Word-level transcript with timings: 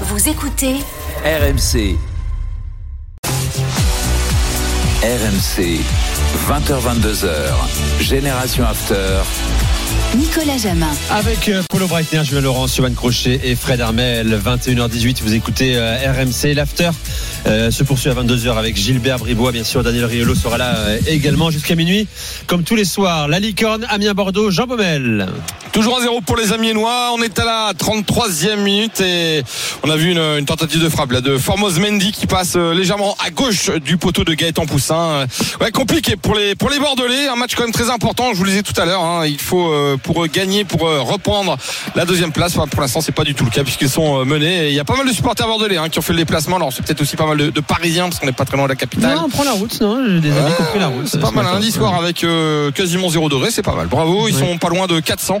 Vous 0.00 0.28
écoutez 0.28 0.74
RMC. 1.24 1.96
RMC. 5.04 5.78
20h22h. 6.48 7.28
Génération 8.00 8.64
After. 8.64 9.20
Nicolas 10.16 10.58
Jamin. 10.58 10.88
Avec 11.10 11.48
euh, 11.48 11.62
Paulo 11.68 11.86
Breitner, 11.86 12.24
Julien 12.24 12.40
Laurent, 12.40 12.66
Johan 12.66 12.92
Crochet 12.92 13.40
et 13.44 13.54
Fred 13.54 13.80
Armel. 13.80 14.36
21h18, 14.44 15.22
vous 15.22 15.34
écoutez 15.34 15.76
euh, 15.76 15.96
RMC. 16.12 16.54
L'after 16.54 16.90
euh, 17.46 17.70
se 17.70 17.84
poursuit 17.84 18.10
à 18.10 18.14
22h 18.14 18.56
avec 18.56 18.76
Gilbert 18.76 19.18
Bribois. 19.18 19.52
Bien 19.52 19.64
sûr, 19.64 19.84
Daniel 19.84 20.06
Riolo 20.06 20.34
sera 20.34 20.58
là 20.58 20.74
euh, 20.76 20.98
également 21.06 21.52
jusqu'à 21.52 21.76
minuit. 21.76 22.08
Comme 22.48 22.64
tous 22.64 22.74
les 22.74 22.84
soirs, 22.84 23.28
la 23.28 23.38
licorne, 23.38 23.86
Amiens 23.90 24.14
Bordeaux, 24.14 24.50
Jean 24.50 24.66
Baumel. 24.66 25.28
Toujours 25.74 25.98
à 25.98 26.00
zéro 26.02 26.20
pour 26.20 26.36
les 26.36 26.52
Amiénois. 26.52 27.10
On 27.18 27.22
est 27.22 27.36
à 27.36 27.44
la 27.44 27.72
33e 27.72 28.58
minute 28.58 29.00
et 29.00 29.42
on 29.82 29.90
a 29.90 29.96
vu 29.96 30.12
une, 30.12 30.18
une 30.20 30.44
tentative 30.46 30.80
de 30.80 30.88
frappe 30.88 31.10
là 31.10 31.20
de 31.20 31.36
Formose 31.36 31.80
Mendy 31.80 32.12
qui 32.12 32.28
passe 32.28 32.52
euh, 32.54 32.72
légèrement 32.72 33.16
à 33.24 33.30
gauche 33.30 33.70
du 33.84 33.96
poteau 33.96 34.22
de 34.22 34.34
Gaëtan 34.34 34.66
Poussin. 34.66 34.94
Euh, 34.96 35.26
Ouais, 35.60 35.72
compliqué 35.72 36.14
pour 36.14 36.36
les 36.36 36.54
pour 36.54 36.70
les 36.70 36.78
Bordelais. 36.78 37.26
Un 37.26 37.34
match 37.34 37.56
quand 37.56 37.64
même 37.64 37.72
très 37.72 37.90
important. 37.90 38.26
Je 38.32 38.38
vous 38.38 38.44
le 38.44 38.50
disais 38.50 38.62
tout 38.62 38.78
à 38.80 38.84
l'heure. 38.84 39.02
hein. 39.02 39.26
Il 39.26 39.40
faut 39.40 39.68
euh, 39.72 39.96
pour 40.00 40.24
gagner, 40.28 40.64
pour 40.64 40.82
reprendre 40.82 41.56
la 41.96 42.04
deuxième 42.04 42.30
place. 42.30 42.52
Enfin, 42.56 42.68
pour 42.68 42.80
l'instant, 42.80 43.00
c'est 43.00 43.10
pas 43.12 43.24
du 43.24 43.34
tout 43.34 43.44
le 43.44 43.50
cas 43.50 43.64
puisqu'ils 43.64 43.90
sont 43.90 44.24
menés. 44.24 44.66
Et 44.66 44.68
il 44.68 44.74
y 44.76 44.80
a 44.80 44.84
pas 44.84 44.96
mal 44.96 45.08
de 45.08 45.12
supporters 45.12 45.46
bordelais 45.48 45.76
hein, 45.76 45.88
qui 45.88 45.98
ont 45.98 46.02
fait 46.02 46.12
le 46.12 46.18
déplacement. 46.20 46.54
Alors 46.56 46.72
c'est 46.72 46.84
peut-être 46.84 47.00
aussi 47.00 47.16
pas 47.16 47.26
mal 47.26 47.36
de, 47.36 47.50
de 47.50 47.60
Parisiens 47.60 48.04
parce 48.04 48.20
qu'on 48.20 48.26
n'est 48.26 48.32
pas 48.32 48.44
très 48.44 48.56
loin 48.56 48.66
de 48.66 48.70
la 48.70 48.76
capitale. 48.76 49.16
Non, 49.16 49.22
on 49.24 49.28
prend 49.28 49.42
la 49.44 49.52
route, 49.52 49.80
non 49.80 50.04
J'ai 50.06 50.20
des 50.20 50.30
amis 50.36 50.52
qui 50.54 50.62
ont 50.62 50.66
pris 50.66 50.78
la 50.78 50.86
route. 50.88 51.08
C'est 51.08 51.20
pas 51.20 51.32
mal, 51.32 51.46
un 51.46 51.54
lundi 51.54 51.72
soir 51.72 51.94
avec 51.96 52.22
euh, 52.22 52.70
quasiment 52.70 53.08
0 53.08 53.28
degré, 53.28 53.50
c'est 53.50 53.62
pas 53.62 53.74
mal. 53.74 53.88
Bravo, 53.88 54.28
ils 54.28 54.34
Oui. 54.36 54.40
sont 54.40 54.56
pas 54.58 54.68
loin 54.68 54.86
de 54.86 55.00
400. 55.00 55.40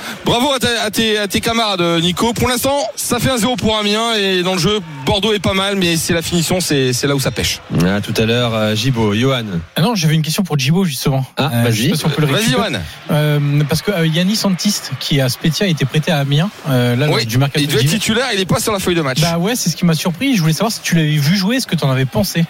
Bravo 0.25 0.53
à, 0.53 0.59
ta- 0.59 0.83
à 0.83 0.91
tes, 0.91 1.17
à 1.17 1.27
tes 1.27 1.41
camarades, 1.41 1.81
Nico. 2.01 2.31
Pour 2.33 2.47
l'instant, 2.47 2.77
ça 2.95 3.19
fait 3.19 3.29
un 3.31 3.37
0 3.37 3.55
pour 3.57 3.77
Amiens 3.77 4.13
et 4.13 4.43
dans 4.43 4.53
le 4.53 4.59
jeu, 4.59 4.79
Bordeaux 5.05 5.33
est 5.33 5.39
pas 5.39 5.53
mal, 5.53 5.75
mais 5.75 5.97
c'est 5.97 6.13
la 6.13 6.21
finition, 6.21 6.59
c'est 6.61 6.93
là 7.03 7.15
où 7.15 7.19
ça 7.19 7.31
pêche. 7.31 7.59
Ah, 7.85 7.99
tout 8.01 8.13
à 8.17 8.25
l'heure, 8.25 8.53
euh, 8.53 8.75
Gibo, 8.75 9.13
Johan. 9.15 9.43
Ah 9.75 9.81
non, 9.81 9.95
j'avais 9.95 10.13
une 10.15 10.21
question 10.21 10.43
pour 10.43 10.57
Djibo 10.57 10.85
justement. 10.85 11.25
Ah, 11.37 11.49
Euh, 11.53 11.63
pas 11.65 11.71
si 11.71 11.89
Vas-y. 11.89 12.51
Johan. 12.51 12.79
Euh, 13.11 13.39
parce 13.67 13.81
que 13.81 13.91
euh, 13.91 14.07
Yannis 14.07 14.39
Antiste, 14.43 14.91
qui 14.99 15.17
est 15.17 15.21
à 15.21 15.29
Spezia, 15.29 15.65
a 15.65 15.69
été 15.69 15.85
prêté 15.85 16.11
à 16.11 16.19
Amiens 16.19 16.49
euh, 16.69 16.95
là, 16.95 17.07
Oui, 17.09 17.25
du 17.25 17.37
mercato 17.37 17.59
il 17.59 17.67
devait 17.67 17.83
titulaire, 17.83 18.27
il 18.33 18.39
est 18.39 18.45
pas 18.45 18.59
sur 18.59 18.71
la 18.71 18.79
feuille 18.79 18.95
de 18.95 19.01
match. 19.01 19.19
Bah 19.19 19.37
ouais, 19.37 19.55
c'est 19.55 19.69
ce 19.69 19.75
qui 19.75 19.85
m'a 19.85 19.95
surpris. 19.95 20.35
Je 20.35 20.41
voulais 20.41 20.53
savoir 20.53 20.71
si 20.71 20.81
tu 20.81 20.95
l'avais 20.95 21.09
vu 21.17 21.35
jouer, 21.35 21.59
ce 21.59 21.67
que 21.67 21.75
tu 21.75 21.83
en 21.83 21.91
avais 21.91 22.05
pensé. 22.05 22.45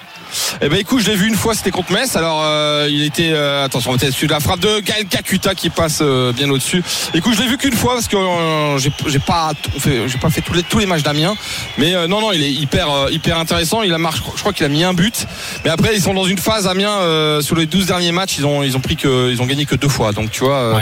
Eh 0.61 0.69
ben 0.69 0.79
écoute, 0.79 1.01
je 1.01 1.09
l'ai 1.09 1.15
vu 1.17 1.27
une 1.27 1.35
fois, 1.35 1.55
c'était 1.55 1.71
contre 1.71 1.91
Metz. 1.91 2.15
Alors 2.15 2.41
euh, 2.43 2.87
il 2.89 3.03
était 3.03 3.31
euh, 3.33 3.65
attention, 3.65 3.91
on 3.91 3.95
était 3.95 4.05
dessus 4.07 4.27
de 4.27 4.31
la 4.31 4.39
frappe 4.39 4.59
de 4.61 4.79
Gaël 4.79 5.05
Kakuta 5.05 5.55
qui 5.55 5.69
passe 5.69 5.99
euh, 6.01 6.31
bien 6.31 6.49
au-dessus. 6.49 6.83
Écoute, 7.13 7.33
je 7.35 7.41
l'ai 7.41 7.47
vu 7.49 7.57
qu'une 7.61 7.75
fois 7.75 7.93
parce 7.93 8.07
que 8.07 8.17
euh, 8.17 8.77
j'ai 8.79 9.19
pas 9.19 9.51
fait, 9.77 10.07
j'ai 10.07 10.17
pas 10.17 10.29
fait 10.29 10.41
tous 10.41 10.53
les 10.53 10.63
tous 10.63 10.79
les 10.79 10.87
matchs 10.87 11.03
d'Amiens, 11.03 11.35
mais 11.77 11.93
euh, 11.93 12.07
non 12.07 12.19
non, 12.19 12.31
il 12.31 12.43
est 12.43 12.51
hyper 12.51 12.91
euh, 12.91 13.11
hyper 13.11 13.37
intéressant. 13.37 13.83
Il 13.83 13.93
a 13.93 13.99
marqué, 13.99 14.21
je 14.35 14.39
crois 14.39 14.51
qu'il 14.51 14.65
a 14.65 14.69
mis 14.69 14.83
un 14.83 14.93
but, 14.93 15.27
mais 15.63 15.69
après 15.69 15.95
ils 15.95 16.01
sont 16.01 16.13
dans 16.13 16.25
une 16.25 16.39
phase 16.39 16.67
Amiens 16.67 17.41
sur 17.41 17.55
les 17.55 17.67
12 17.67 17.85
derniers 17.85 18.11
matchs, 18.11 18.37
ils 18.39 18.45
ont 18.45 18.63
ils 18.63 18.75
ont 18.75 18.79
pris 18.79 18.95
que 18.95 19.29
ils 19.29 19.41
ont 19.41 19.45
gagné 19.45 19.65
que 19.65 19.75
deux 19.75 19.89
fois. 19.89 20.11
Donc 20.11 20.31
tu 20.31 20.43
vois. 20.43 20.81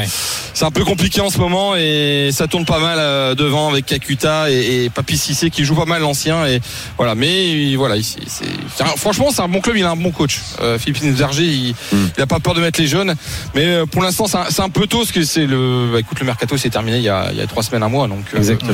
C'est 0.60 0.66
un 0.66 0.72
peu 0.72 0.84
compliqué 0.84 1.22
en 1.22 1.30
ce 1.30 1.38
moment 1.38 1.78
et 1.78 2.32
ça 2.34 2.48
tourne 2.48 2.66
pas 2.66 2.80
mal 2.80 2.98
euh, 3.00 3.34
devant 3.34 3.70
avec 3.70 3.86
Kakuta 3.86 4.52
et, 4.52 4.84
et 4.84 4.90
Papi 4.90 5.16
Cissé 5.16 5.50
qui 5.50 5.64
joue 5.64 5.74
pas 5.74 5.86
mal 5.86 6.02
l'ancien 6.02 6.46
et 6.46 6.60
voilà. 6.98 7.16
Mais 7.16 7.78
voilà, 7.78 7.96
ici, 7.96 8.18
c'est 8.28 8.44
c'est 8.76 8.84
franchement 8.98 9.30
c'est 9.32 9.42
un 9.42 9.48
bon 9.48 9.62
club, 9.62 9.78
il 9.78 9.86
a 9.86 9.92
un 9.92 9.96
bon 9.96 10.12
coach. 10.12 10.42
Euh, 10.60 10.78
Philippe 10.78 11.02
Verger, 11.16 11.46
il, 11.46 11.76
il 12.18 12.22
a 12.22 12.28
pas 12.28 12.42
peur 12.42 12.56
de 12.56 12.60
mettre 12.60 12.78
les 12.82 12.88
jeunes, 12.88 13.16
mais 13.56 13.68
euh, 13.68 13.86
pour 13.86 14.02
l'instant 14.02 14.28
c'est 14.28 14.36
un, 14.36 14.48
c'est 14.50 14.62
un 14.62 14.68
peu 14.68 14.86
tôt 14.86 14.98
parce 14.98 15.14
que 15.14 15.24
c'est 15.24 15.46
le, 15.46 15.92
bah, 15.94 16.00
écoute 16.02 16.20
le 16.20 16.26
mercato 16.26 16.58
s'est 16.58 16.70
terminé 16.70 16.98
il 16.98 17.04
y 17.04 17.10
a 17.10 17.32
il 17.32 17.38
y 17.38 17.42
a 17.42 17.48
trois 17.48 17.64
semaines 17.64 17.84
un 17.84 17.88
mois 17.88 18.10
donc 18.10 18.26
euh, 18.34 18.38
Exactement. 18.38 18.74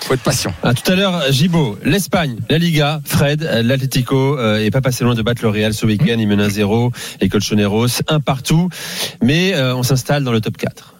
faut 0.00 0.14
être 0.14 0.22
patient. 0.22 0.54
Ah, 0.62 0.72
tout 0.72 0.90
à 0.90 0.94
l'heure, 0.94 1.20
Gibo, 1.30 1.78
l'Espagne, 1.84 2.36
la 2.48 2.56
Liga, 2.56 3.02
Fred, 3.04 3.42
l'Atlético 3.62 4.38
euh, 4.38 4.64
est 4.64 4.70
pas 4.70 4.80
passé 4.80 5.04
loin 5.04 5.14
de 5.14 5.20
battre 5.20 5.42
le 5.42 5.50
Real 5.50 5.74
ce 5.74 5.84
week-end. 5.84 6.16
Il 6.18 6.28
mène 6.28 6.46
1-0, 6.46 6.92
les 7.20 7.28
Colchoneros, 7.28 7.88
un 8.08 8.20
partout, 8.20 8.70
mais 9.22 9.54
euh, 9.54 9.76
on 9.76 9.82
s'installe 9.82 10.24
dans 10.24 10.32
le 10.32 10.40
top 10.40 10.56
4. 10.56 10.95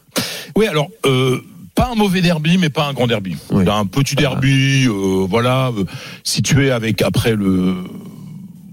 Oui, 0.57 0.67
alors 0.67 0.89
euh, 1.05 1.39
pas 1.75 1.91
un 1.93 1.95
mauvais 1.95 2.23
derby, 2.23 2.57
mais 2.57 2.71
pas 2.71 2.87
un 2.87 2.95
grand 2.95 3.07
derby. 3.07 3.37
Oui. 3.51 3.65
Un 3.69 3.85
petit 3.85 4.17
derby, 4.17 4.87
euh, 4.89 5.27
voilà, 5.29 5.69
euh, 5.69 5.85
situé 6.25 6.71
avec 6.71 7.03
après 7.03 7.37
le. 7.37 7.85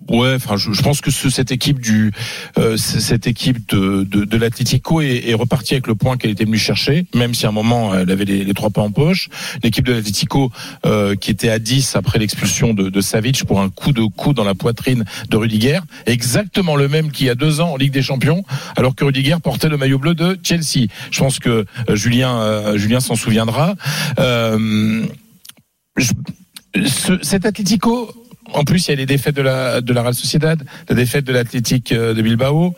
Ouais, 0.09 0.33
enfin, 0.35 0.57
je, 0.57 0.73
je 0.73 0.81
pense 0.81 0.99
que 0.99 1.11
ce- 1.11 1.29
cette 1.29 1.51
équipe 1.51 1.79
du, 1.79 2.11
euh, 2.57 2.75
cette 2.77 3.25
équipe 3.25 3.69
de, 3.69 4.03
de, 4.03 4.25
de 4.25 4.37
l'Atlético 4.37 4.99
est, 5.01 5.29
est 5.29 5.33
repartie 5.33 5.75
avec 5.75 5.87
le 5.87 5.95
point 5.95 6.17
qu'elle 6.17 6.31
était 6.31 6.43
venue 6.43 6.57
chercher, 6.57 7.05
même 7.15 7.33
si 7.33 7.45
à 7.45 7.49
un 7.49 7.53
moment 7.53 7.95
elle 7.95 8.11
avait 8.11 8.25
les, 8.25 8.43
les 8.43 8.53
trois 8.53 8.69
pas 8.69 8.81
en 8.81 8.91
poche. 8.91 9.29
L'équipe 9.63 9.85
de 9.85 9.93
l'Atlético 9.93 10.51
euh, 10.85 11.15
qui 11.15 11.31
était 11.31 11.49
à 11.49 11.57
10 11.57 11.95
après 11.95 12.19
l'expulsion 12.19 12.73
de, 12.73 12.89
de 12.89 13.01
Savic 13.01 13.45
pour 13.45 13.61
un 13.61 13.69
coup 13.69 13.93
de 13.93 14.03
coup 14.03 14.33
dans 14.33 14.43
la 14.43 14.55
poitrine 14.55 15.05
de 15.29 15.37
Rudiger, 15.37 15.79
exactement 16.05 16.75
le 16.75 16.87
même 16.89 17.09
qu'il 17.11 17.27
y 17.27 17.29
a 17.29 17.35
deux 17.35 17.61
ans 17.61 17.71
en 17.71 17.77
Ligue 17.77 17.93
des 17.93 18.01
Champions, 18.01 18.43
alors 18.75 18.95
que 18.95 19.05
Rudiger 19.05 19.37
portait 19.41 19.69
le 19.69 19.77
maillot 19.77 19.99
bleu 19.99 20.15
de 20.15 20.37
Chelsea. 20.43 20.87
Je 21.11 21.19
pense 21.19 21.39
que 21.39 21.65
euh, 21.89 21.95
Julien, 21.95 22.39
euh, 22.41 22.77
Julien 22.77 22.99
s'en 22.99 23.15
souviendra. 23.15 23.75
Euh, 24.19 25.05
je- 25.97 26.11
ce- 26.87 27.19
cet 27.21 27.45
Atlético, 27.45 28.11
en 28.53 28.63
plus, 28.63 28.87
il 28.87 28.91
y 28.91 28.93
a 28.93 28.97
les 28.97 29.05
défaites 29.05 29.35
de 29.35 29.41
la, 29.41 29.81
de 29.81 29.93
la 29.93 30.01
Real 30.01 30.13
Sociedad, 30.13 30.61
la 30.87 30.95
défaite 30.95 31.25
de 31.25 31.33
l'Atlétique 31.33 31.91
euh, 31.91 32.13
de 32.13 32.21
Bilbao. 32.21 32.75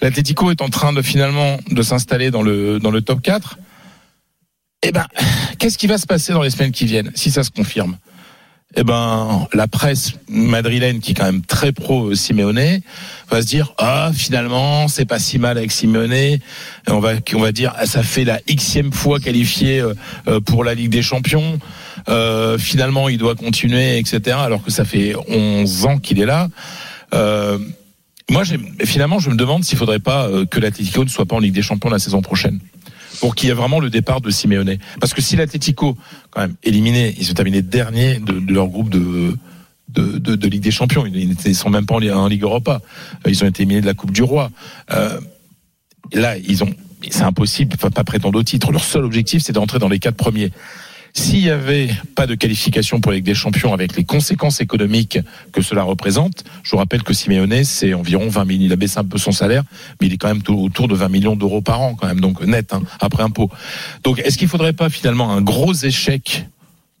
L'Atlético 0.00 0.50
est 0.50 0.60
en 0.60 0.68
train 0.68 0.92
de 0.92 1.02
finalement 1.02 1.58
de 1.70 1.82
s'installer 1.82 2.30
dans 2.30 2.42
le, 2.42 2.78
dans 2.78 2.90
le 2.90 3.00
top 3.00 3.22
4. 3.22 3.58
Eh 4.82 4.92
ben, 4.92 5.06
qu'est-ce 5.58 5.78
qui 5.78 5.86
va 5.86 5.98
se 5.98 6.06
passer 6.06 6.32
dans 6.32 6.42
les 6.42 6.50
semaines 6.50 6.72
qui 6.72 6.84
viennent, 6.84 7.10
si 7.14 7.30
ça 7.30 7.42
se 7.42 7.50
confirme? 7.50 7.96
Eh 8.76 8.82
ben, 8.82 9.46
la 9.52 9.68
presse 9.68 10.14
madrilène, 10.28 10.98
qui 10.98 11.12
est 11.12 11.14
quand 11.14 11.24
même 11.24 11.42
très 11.42 11.70
pro 11.70 12.12
Simeone, 12.14 12.80
va 13.30 13.40
se 13.40 13.46
dire 13.46 13.72
ah 13.78 14.10
finalement 14.12 14.88
c'est 14.88 15.04
pas 15.04 15.20
si 15.20 15.38
mal 15.38 15.58
avec 15.58 15.70
Simeone. 15.70 16.38
On 16.88 16.98
va 16.98 17.12
on 17.34 17.40
va 17.40 17.52
dire 17.52 17.72
ah, 17.76 17.86
ça 17.86 18.02
fait 18.02 18.24
la 18.24 18.40
xème 18.48 18.92
fois 18.92 19.20
qualifié 19.20 19.78
euh, 19.78 19.94
euh, 20.26 20.40
pour 20.40 20.64
la 20.64 20.74
Ligue 20.74 20.90
des 20.90 21.02
Champions. 21.02 21.58
Euh, 22.08 22.58
finalement 22.58 23.08
il 23.08 23.18
doit 23.18 23.36
continuer 23.36 23.98
etc. 23.98 24.36
Alors 24.40 24.64
que 24.64 24.72
ça 24.72 24.84
fait 24.84 25.14
11 25.28 25.86
ans 25.86 25.98
qu'il 25.98 26.20
est 26.20 26.26
là. 26.26 26.48
Euh, 27.14 27.58
moi 28.28 28.42
finalement 28.84 29.20
je 29.20 29.30
me 29.30 29.36
demande 29.36 29.62
s'il 29.62 29.78
faudrait 29.78 30.00
pas 30.00 30.26
euh, 30.26 30.46
que 30.46 30.58
l'Atlético 30.58 31.04
ne 31.04 31.08
soit 31.08 31.26
pas 31.26 31.36
en 31.36 31.40
Ligue 31.40 31.54
des 31.54 31.62
Champions 31.62 31.90
la 31.90 32.00
saison 32.00 32.22
prochaine 32.22 32.58
pour 33.20 33.34
qu'il 33.34 33.48
y 33.48 33.52
ait 33.52 33.54
vraiment 33.54 33.80
le 33.80 33.90
départ 33.90 34.20
de 34.20 34.30
Simeone. 34.30 34.76
Parce 35.00 35.14
que 35.14 35.22
si 35.22 35.36
l'Atlético, 35.36 35.96
quand 36.30 36.40
même, 36.42 36.54
éliminé, 36.62 37.14
ils 37.18 37.30
ont 37.30 37.34
terminé 37.34 37.62
dernier 37.62 38.18
de, 38.18 38.52
leur 38.52 38.68
groupe 38.68 38.90
de, 38.90 39.36
de, 39.88 40.48
Ligue 40.48 40.62
des 40.62 40.70
Champions. 40.70 41.06
Ils 41.06 41.36
ils 41.44 41.54
sont 41.54 41.70
même 41.70 41.86
pas 41.86 41.94
en, 41.96 42.28
Ligue- 42.28 42.42
Europa. 42.42 42.80
Euh, 43.26 43.30
Ils 43.30 43.44
ont 43.44 43.46
été 43.46 43.62
éliminés 43.62 43.80
de 43.80 43.86
la 43.86 43.94
Coupe 43.94 44.12
du 44.12 44.22
Roi. 44.22 44.50
Euh, 44.92 45.20
là, 46.12 46.36
ils 46.38 46.64
ont, 46.64 46.74
c'est 47.10 47.22
impossible, 47.22 47.76
pas 47.76 48.04
prétendre 48.04 48.38
au 48.38 48.42
titre. 48.42 48.72
Leur 48.72 48.84
seul 48.84 49.04
objectif, 49.04 49.42
c'est 49.42 49.52
d'entrer 49.52 49.78
dans 49.78 49.88
les 49.88 49.98
quatre 49.98 50.16
premiers. 50.16 50.50
S'il 51.16 51.44
y 51.44 51.50
avait 51.50 51.90
pas 52.16 52.26
de 52.26 52.34
qualification 52.34 53.00
pour 53.00 53.12
la 53.12 53.20
des 53.20 53.34
Champions 53.34 53.72
avec 53.72 53.96
les 53.96 54.04
conséquences 54.04 54.60
économiques 54.60 55.20
que 55.52 55.62
cela 55.62 55.84
représente, 55.84 56.42
je 56.64 56.72
vous 56.72 56.76
rappelle 56.76 57.04
que 57.04 57.14
Simeone, 57.14 57.62
c'est 57.62 57.94
environ 57.94 58.28
20 58.28 58.44
millions. 58.44 58.66
Il 58.66 58.72
a 58.72 58.76
baissé 58.76 58.98
un 58.98 59.04
peu 59.04 59.16
son 59.16 59.30
salaire, 59.30 59.62
mais 60.00 60.08
il 60.08 60.12
est 60.12 60.16
quand 60.16 60.26
même 60.26 60.42
autour 60.48 60.88
de 60.88 60.94
20 60.96 61.08
millions 61.08 61.36
d'euros 61.36 61.60
par 61.60 61.80
an, 61.80 61.94
quand 61.94 62.08
même, 62.08 62.20
donc 62.20 62.42
net, 62.42 62.72
hein, 62.72 62.82
après 62.98 63.22
impôt. 63.22 63.48
Donc, 64.02 64.18
est-ce 64.18 64.36
qu'il 64.36 64.48
faudrait 64.48 64.72
pas 64.72 64.90
finalement 64.90 65.30
un 65.30 65.40
gros 65.40 65.72
échec 65.72 66.46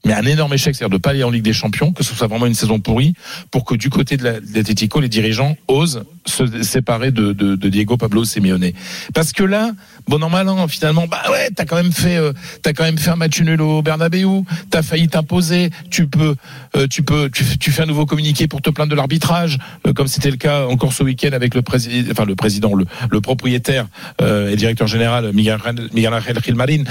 mais 0.04 0.12
un 0.12 0.24
énorme 0.24 0.52
échec, 0.54 0.74
c'est-à-dire 0.74 0.96
de 0.96 1.00
pas 1.00 1.10
aller 1.10 1.22
en 1.24 1.30
Ligue 1.30 1.42
des 1.44 1.52
Champions, 1.52 1.92
que 1.92 2.02
ce 2.04 2.14
soit 2.14 2.26
vraiment 2.26 2.46
une 2.46 2.54
saison 2.54 2.78
pourrie, 2.80 3.14
pour 3.50 3.64
que 3.64 3.74
du 3.74 3.90
côté 3.90 4.16
de 4.16 4.24
la- 4.24 4.40
de 4.40 4.54
l'Atlético, 4.54 5.00
les 5.00 5.08
dirigeants 5.08 5.56
osent 5.68 6.04
se 6.26 6.62
séparer 6.62 7.10
de, 7.10 7.32
de, 7.32 7.54
de 7.56 7.68
Diego 7.68 7.96
Pablo 7.96 8.24
Simeone. 8.24 8.70
Parce 9.12 9.32
que 9.32 9.42
là, 9.42 9.72
bon 10.08 10.22
an 10.22 10.30
mal 10.30 10.48
an, 10.48 10.66
finalement, 10.68 11.06
bah 11.06 11.22
ouais, 11.30 11.50
t'as 11.54 11.64
quand 11.66 11.76
même 11.76 11.92
fait, 11.92 12.16
euh, 12.16 12.32
t'as 12.62 12.72
quand 12.72 12.84
même 12.84 12.96
fait 12.98 13.10
un 13.10 13.16
match 13.16 13.40
nul 13.40 13.60
au 13.60 13.82
Bernabeu, 13.82 14.42
t'as 14.70 14.82
failli 14.82 15.08
t'imposer, 15.08 15.70
tu 15.90 16.06
peux, 16.06 16.34
euh, 16.76 16.86
tu 16.88 17.02
peux, 17.02 17.28
tu, 17.30 17.44
tu 17.58 17.70
fais 17.72 17.82
un 17.82 17.86
nouveau 17.86 18.06
communiqué 18.06 18.48
pour 18.48 18.62
te 18.62 18.70
plaindre 18.70 18.90
de 18.90 18.96
l'arbitrage, 18.96 19.58
euh, 19.86 19.92
comme 19.92 20.08
c'était 20.08 20.30
le 20.30 20.36
cas 20.38 20.66
encore 20.66 20.92
ce 20.94 21.02
week-end 21.02 21.32
avec 21.32 21.54
le 21.54 21.62
président, 21.62 22.10
enfin 22.10 22.24
le 22.24 22.34
président, 22.34 22.74
le, 22.74 22.86
le 23.10 23.20
propriétaire 23.20 23.86
euh, 24.22 24.50
et 24.50 24.56
directeur 24.56 24.86
général 24.86 25.30
Miguel, 25.34 25.58
Miguel 25.92 26.14
Angel 26.14 26.38
Gilmarin. 26.42 26.84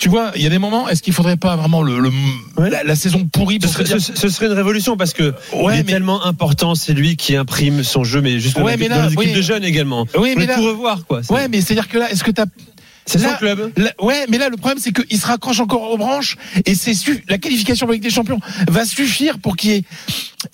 Tu 0.00 0.08
vois, 0.08 0.32
il 0.34 0.40
y 0.42 0.46
a 0.46 0.48
des 0.48 0.58
moments, 0.58 0.88
est-ce 0.88 1.02
qu'il 1.02 1.12
faudrait 1.12 1.36
pas 1.36 1.56
vraiment 1.56 1.82
le, 1.82 1.98
le- 2.00 2.10
la, 2.70 2.82
la 2.84 2.96
saison 2.96 3.28
pourrie 3.30 3.56
Ce 3.60 3.66
pour 3.66 3.72
serait, 3.74 3.84
dire- 3.84 4.00
ce- 4.00 4.16
ce 4.16 4.28
serait 4.30 4.46
une 4.46 4.52
révolution 4.54 4.96
parce 4.96 5.12
que 5.12 5.34
Ouais, 5.52 5.74
il 5.76 5.80
est 5.80 5.82
mais- 5.84 5.92
tellement 5.92 6.24
important, 6.24 6.74
c'est 6.74 6.94
lui 6.94 7.16
qui 7.16 7.36
imprime 7.36 7.84
son 7.84 8.02
jeu, 8.02 8.22
mais 8.22 8.40
juste 8.40 8.56
Ouais, 8.58 8.78
mais 8.78 8.88
dans 8.88 8.96
les 9.02 9.12
équipes 9.12 9.18
oui. 9.18 9.32
de 9.34 9.42
jeunes 9.42 9.62
également. 9.62 10.06
Oui, 10.18 10.34
mais 10.38 10.46
là- 10.46 10.54
tout 10.54 10.62
revoir 10.64 11.04
quoi. 11.06 11.22
C'est- 11.22 11.30
Ouais, 11.34 11.48
mais 11.48 11.60
c'est-à-dire 11.60 11.86
que 11.86 11.98
là, 11.98 12.10
est-ce 12.10 12.24
que 12.24 12.30
t'as 12.30 12.46
c'est 13.18 13.18
son 13.18 13.34
club. 13.36 13.72
là- 13.76 13.92
ouais, 14.00 14.26
mais 14.28 14.38
là, 14.38 14.48
le 14.48 14.56
problème, 14.56 14.78
c'est 14.80 14.92
qu'il 14.92 15.18
se 15.20 15.26
raccroche 15.26 15.60
encore 15.60 15.90
aux 15.90 15.96
branches 15.98 16.36
et 16.66 16.74
c'est 16.74 16.94
su- 16.94 17.24
la 17.28 17.38
qualification 17.38 17.86
pour 17.86 17.92
la 17.92 17.96
Ligue 17.96 18.02
des 18.04 18.10
Champions 18.10 18.38
va 18.68 18.84
suffire 18.84 19.38
pour 19.38 19.56
qu'il 19.56 19.70
y 19.70 19.74
ait 19.76 19.82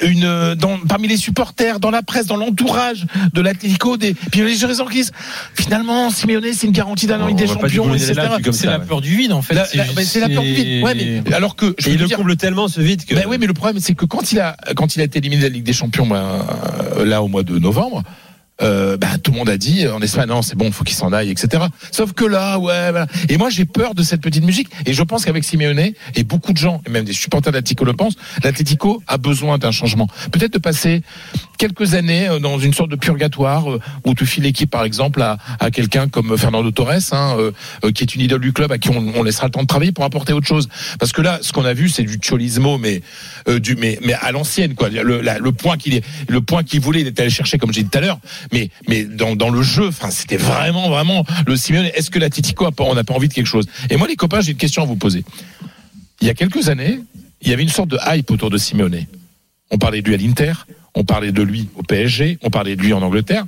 une 0.03 0.55
dans, 0.55 0.79
parmi 0.89 1.07
les 1.09 1.17
supporters, 1.17 1.79
dans 1.81 1.91
la 1.91 2.03
presse, 2.03 2.27
dans 2.27 2.37
l'entourage 2.37 3.07
de 3.33 3.41
l'Atlético, 3.41 3.97
des 3.97 4.15
puis 4.15 4.41
les 4.41 4.55
gens 4.57 4.69
qui 4.87 4.97
disent 4.99 5.13
finalement 5.55 6.11
Simeone 6.11 6.45
c'est 6.53 6.67
une 6.67 6.73
garantie 6.73 7.07
en 7.11 7.21
On 7.23 7.27
Ligue 7.27 7.37
des 7.37 7.47
Champions, 7.47 7.95
etc. 7.95 8.15
C'est 8.53 8.67
la 8.67 8.79
ouais. 8.79 8.85
peur 8.87 9.01
du 9.01 9.15
vide 9.17 9.33
en 9.33 9.43
fait. 9.43 9.55
La- 9.55 9.67
c'est 9.67 10.21
la 10.21 10.29
peur 10.29 10.43
du 10.43 10.53
vide. 10.53 10.83
Ouais, 10.83 10.95
mais 10.95 11.33
alors 11.35 11.57
que 11.57 11.75
je 11.79 11.89
Et 11.89 11.93
il 11.93 11.99
le 12.01 12.07
dire- 12.07 12.17
comble 12.17 12.37
tellement 12.37 12.69
ce 12.69 12.81
vide 12.81 13.05
que. 13.05 13.15
ben 13.15 13.25
oui, 13.29 13.37
mais 13.39 13.47
le 13.47 13.53
problème, 13.55 13.81
c'est 13.81 13.95
que 13.95 14.05
quand 14.07 14.33
il 14.33 14.41
a, 14.41 14.57
quand 14.75 14.97
il 14.97 15.01
a 15.01 15.05
été 15.05 15.19
éliminé 15.19 15.43
de 15.43 15.47
la 15.47 15.53
Ligue 15.53 15.65
des 15.65 15.73
Champions, 15.73 16.07
ben, 16.07 16.45
euh, 16.97 17.05
là, 17.05 17.23
au 17.23 17.29
mois 17.29 17.43
de 17.43 17.59
novembre, 17.59 18.03
euh, 18.63 18.97
ben, 18.97 19.19
tout 19.19 19.33
le 19.33 19.39
monde 19.39 19.49
a 19.49 19.59
dit 19.59 19.87
en 19.87 20.01
Espagne, 20.01 20.29
non, 20.29 20.43
c'est 20.43 20.57
bon, 20.57 20.71
faut 20.73 20.85
qu'il 20.85 20.97
s'en 20.97 21.13
aille, 21.13 21.31
etc. 21.31 21.65
Sauf 21.91 22.13
que 22.13 22.25
là, 22.25 22.59
ouais, 22.59 22.91
voilà. 22.91 23.07
Et 23.29 23.37
moi, 23.37 23.51
j'ai 23.51 23.65
peur 23.65 23.95
de 23.95 24.03
cette 24.03 24.21
petite 24.21 24.45
musique. 24.45 24.69
Et 24.87 24.93
je 24.93 25.03
pense 25.03 25.25
qu'avec 25.25 25.45
Simeone, 25.45 25.93
et 26.15 26.25
beaucoup 26.25 26.53
de 26.53 26.59
gens, 26.59 26.81
et 26.87 26.91
même 26.91 27.05
des 27.05 27.13
supporters 27.13 27.53
d'Atletico 27.53 27.85
le 27.85 27.93
pensent, 27.93 28.17
l'Atletico 28.43 29.03
a 29.07 29.19
besoin 29.19 29.59
d'un 29.59 29.73
changement. 29.73 30.09
Peut-être 30.33 30.55
de 30.55 30.59
passer 30.59 31.03
quelques 31.57 31.95
années 31.95 32.29
euh, 32.29 32.39
dans 32.39 32.59
une 32.59 32.73
sorte 32.73 32.91
de 32.91 32.97
purgatoire 32.97 33.71
euh, 33.71 33.81
où 34.05 34.15
tu 34.15 34.27
files 34.27 34.45
l'équipe, 34.45 34.71
par 34.71 34.85
exemple, 34.85 35.23
à, 35.23 35.39
à 35.61 35.71
quelqu'un 35.71 36.09
comme 36.09 36.37
Fernando 36.39 36.71
Torres, 36.71 37.13
hein, 37.13 37.37
euh, 37.39 37.91
qui 37.93 38.03
est 38.03 38.15
une 38.15 38.21
idole 38.21 38.41
du 38.41 38.53
club, 38.53 38.73
à 38.73 38.79
qui 38.79 38.91
on, 38.91 39.23
laissera 39.23 39.47
le 39.47 39.53
temps 39.53 39.63
de 39.63 39.67
travailler 39.67 39.93
pour 39.93 40.05
apporter 40.05 40.33
autre 40.33 40.47
chose. 40.47 40.69
Parce 40.99 41.13
que 41.13 41.23
là, 41.23 41.39
ce 41.43 41.53
qu'on 41.53 41.65
a 41.65 41.75
vu, 41.75 41.89
c'est 41.89 42.03
du 42.03 42.19
cholismo, 42.21 42.79
mais 42.79 43.03
du 43.61 43.77
mais 43.77 43.99
mais 44.05 44.13
à 44.15 44.33
l'ancienne, 44.33 44.75
quoi. 44.75 44.89
Le, 44.89 45.21
la- 45.21 45.39
le 45.39 45.53
point 45.53 45.77
qu'il 45.77 46.01
le 46.29 46.41
point 46.41 46.63
qu'il 46.63 46.81
voulait, 46.81 47.01
il 47.01 47.07
était 47.07 47.23
allé 47.23 47.31
chercher, 47.31 47.59
comme 47.59 47.73
j'ai 47.73 47.83
dit 47.83 47.89
tout 47.91 47.99
à 47.99 48.01
l'heure. 48.01 48.19
Mais 48.53 48.71
mais 48.89 49.05
dans, 49.05 49.37
dans 49.37 49.51
le 49.51 49.63
jeu, 49.63 49.89
enfin, 49.89 50.11
c'était 50.11 50.37
vraiment 50.37 50.89
vraiment 50.89 51.25
le 51.47 51.57
Simeone. 51.57 51.87
Est-ce 51.95 52.11
que 52.11 52.19
l'Atletico 52.19 52.67
a 52.67 52.73
pas, 52.73 52.85
on 52.85 52.95
n'a 52.95 53.05
pas 53.05 53.15
envie 53.15 53.29
de 53.29 53.35
quelque 53.35 53.47
chose? 53.47 53.67
Et 53.91 53.97
moi, 53.97 54.07
les 54.09 54.17
copains, 54.17 54.41
j'ai 54.41 54.53
une 54.53 54.59
question 54.59 54.83
à 54.83 54.87
vous 54.87 54.97
poser. 54.97 55.25
Il 56.21 56.27
y 56.27 56.31
a 56.31 56.35
quelques 56.35 56.69
années, 56.69 57.01
il 57.43 57.49
y 57.49 57.53
avait 57.53 57.63
une 57.63 57.69
sorte 57.69 57.89
de 57.91 57.99
hype 58.07 58.31
autour 58.31 58.51
de 58.51 58.59
Simeone. 58.59 59.07
On 59.71 59.79
parlait 59.79 60.01
de 60.03 60.07
lui 60.09 60.15
à 60.15 60.19
l'Inter, 60.19 60.53
on 60.97 61.05
parlait 61.05 61.31
de 61.31 61.43
lui 61.43 61.69
au 61.77 61.83
PSG, 61.85 62.39
on 62.43 62.51
parlait 62.51 62.75
de 62.75 62.83
lui 62.83 62.93
en 62.93 63.03
Angleterre. 63.03 63.45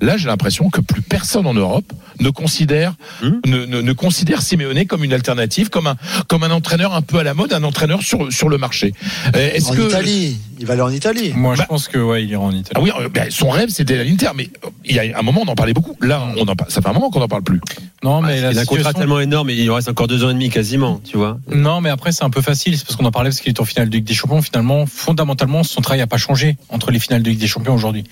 Là, 0.00 0.16
j'ai 0.16 0.28
l'impression 0.28 0.70
que 0.70 0.80
plus 0.80 1.02
personne 1.02 1.44
en 1.46 1.54
Europe 1.54 1.92
ne 2.20 2.30
considère, 2.30 2.94
ne, 3.22 3.64
ne, 3.66 3.80
ne 3.80 3.92
considère 3.92 4.42
Simeone 4.42 4.84
comme 4.86 5.02
une 5.02 5.12
alternative, 5.12 5.70
comme 5.70 5.88
un, 5.88 5.96
comme 6.28 6.44
un 6.44 6.52
entraîneur 6.52 6.94
un 6.94 7.02
peu 7.02 7.18
à 7.18 7.24
la 7.24 7.34
mode, 7.34 7.52
un 7.52 7.64
entraîneur 7.64 8.00
sur, 8.02 8.32
sur 8.32 8.48
le 8.48 8.58
marché. 8.58 8.94
Euh, 9.34 9.52
Est-ce 9.54 9.70
En 9.72 9.74
que 9.74 9.88
Italie, 9.88 10.38
il 10.60 10.66
va 10.66 10.74
aller 10.74 10.82
en 10.82 10.90
Italie. 10.92 11.32
Moi, 11.34 11.54
je 11.56 11.60
Bah- 11.62 11.66
pense 11.68 11.88
que 11.88 11.98
ouais, 11.98 12.22
il 12.22 12.30
ira 12.30 12.42
en 12.42 12.52
Italie. 12.52 12.70
ah 12.76 12.80
oui, 12.80 12.92
euh, 13.00 13.08
ben, 13.08 13.28
son 13.30 13.48
rêve 13.50 13.70
c'était 13.70 14.04
l'Inter, 14.04 14.30
mais 14.36 14.48
euh, 14.64 14.68
il 14.84 14.94
y 14.94 15.00
a 15.00 15.18
un 15.18 15.22
moment 15.22 15.40
on 15.44 15.48
en 15.48 15.56
parlait 15.56 15.74
beaucoup. 15.74 15.96
Là, 16.00 16.28
on 16.36 16.46
en 16.46 16.54
ça 16.68 16.80
fait 16.80 16.88
un 16.88 16.92
moment 16.92 17.10
qu'on 17.10 17.18
n'en 17.20 17.26
parle 17.28 17.42
plus. 17.42 17.60
Non, 18.04 18.20
mais 18.22 18.40
la 18.40 18.52
il 18.52 18.58
a 18.58 18.62
un 18.62 18.64
contrat 18.64 18.92
tellement 18.92 19.18
énorme 19.20 19.50
et 19.50 19.54
il 19.54 19.70
reste 19.70 19.88
encore 19.88 20.06
deux 20.06 20.24
ans 20.24 20.30
et 20.30 20.34
demi 20.34 20.50
quasiment, 20.50 21.00
tu 21.04 21.16
vois. 21.16 21.38
Non, 21.52 21.80
mais 21.80 21.90
après 21.90 22.12
c'est 22.12 22.22
un 22.24 22.30
peu 22.30 22.42
facile, 22.42 22.76
c'est 22.78 22.84
parce 22.86 22.96
qu'on 22.96 23.04
en 23.04 23.10
parlait 23.10 23.30
parce 23.30 23.40
qu'il 23.40 23.50
est 23.50 23.60
en 23.60 23.64
finale 23.64 23.88
de 23.90 23.94
Ligue 23.96 24.04
des 24.04 24.14
Champions. 24.14 24.40
Finalement, 24.40 24.86
fondamentalement, 24.86 25.62
son 25.64 25.80
travail 25.80 25.98
n'a 26.00 26.06
pas 26.06 26.16
changé 26.16 26.56
entre 26.68 26.90
les 26.92 27.00
finales 27.00 27.22
de 27.22 27.30
Ligue 27.30 27.40
des 27.40 27.48
Champions 27.48 27.74
aujourd'hui. 27.74 28.04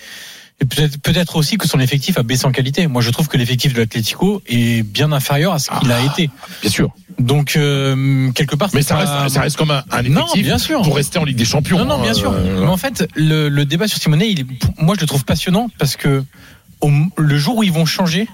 Et 0.60 0.64
peut-être 0.64 0.98
peut-être 1.02 1.36
aussi 1.36 1.58
que 1.58 1.68
son 1.68 1.78
effectif 1.80 2.18
a 2.18 2.22
baissé 2.22 2.46
en 2.46 2.50
qualité. 2.52 2.86
Moi, 2.86 3.02
je 3.02 3.10
trouve 3.10 3.28
que 3.28 3.36
l'effectif 3.36 3.74
de 3.74 3.80
l'Atlético 3.80 4.42
est 4.46 4.82
bien 4.82 5.12
inférieur 5.12 5.52
à 5.52 5.58
ce 5.58 5.68
qu'il 5.78 5.92
a 5.92 6.00
été. 6.02 6.30
Bien 6.62 6.70
sûr. 6.70 6.90
Donc 7.18 7.56
euh, 7.56 8.30
quelque 8.32 8.56
part, 8.56 8.70
Mais 8.74 8.80
c'est 8.82 8.88
ça 8.88 8.96
pas- 8.96 9.22
reste, 9.22 9.34
ça 9.34 9.40
reste 9.42 9.56
comme 9.56 9.70
un, 9.70 9.84
un 9.90 10.02
Non, 10.02 10.22
effectif 10.22 10.42
bien 10.46 10.58
sûr. 10.58 10.82
pour 10.82 10.96
rester 10.96 11.18
en 11.18 11.24
Ligue 11.24 11.36
des 11.36 11.44
Champions. 11.44 11.78
Non, 11.78 11.84
non, 11.84 12.00
bien 12.02 12.10
hein, 12.10 12.14
sûr. 12.14 12.32
euh, 12.32 12.60
Mais 12.62 12.66
en 12.66 12.76
fait, 12.78 13.06
le, 13.14 13.48
le 13.50 13.64
débat 13.66 13.86
sur 13.86 13.98
Simonet, 13.98 14.30
il 14.30 14.40
est, 14.40 14.46
moi, 14.78 14.94
je 14.96 15.00
le 15.02 15.06
trouve 15.06 15.24
passionnant 15.24 15.68
parce 15.78 15.94
que 15.96 16.24
au- 16.80 16.90
le 17.18 17.38
jour 17.38 17.58
où 17.58 17.62
ils 17.62 17.72
vont 17.72 17.86
changer, 17.86 18.26